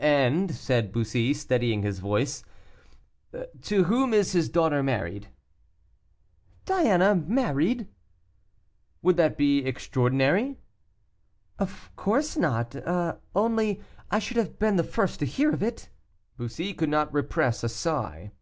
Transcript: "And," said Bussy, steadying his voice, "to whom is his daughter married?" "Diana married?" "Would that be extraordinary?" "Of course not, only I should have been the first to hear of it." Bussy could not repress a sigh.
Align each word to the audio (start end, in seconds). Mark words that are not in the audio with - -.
"And," 0.00 0.52
said 0.52 0.90
Bussy, 0.90 1.32
steadying 1.32 1.82
his 1.84 2.00
voice, 2.00 2.42
"to 3.62 3.84
whom 3.84 4.12
is 4.12 4.32
his 4.32 4.48
daughter 4.48 4.82
married?" 4.82 5.28
"Diana 6.64 7.14
married?" 7.14 7.86
"Would 9.02 9.16
that 9.16 9.38
be 9.38 9.58
extraordinary?" 9.64 10.58
"Of 11.60 11.92
course 11.94 12.36
not, 12.36 12.74
only 13.36 13.80
I 14.10 14.18
should 14.18 14.38
have 14.38 14.58
been 14.58 14.74
the 14.74 14.82
first 14.82 15.20
to 15.20 15.24
hear 15.24 15.52
of 15.52 15.62
it." 15.62 15.88
Bussy 16.36 16.74
could 16.74 16.88
not 16.90 17.14
repress 17.14 17.62
a 17.62 17.68
sigh. 17.68 18.32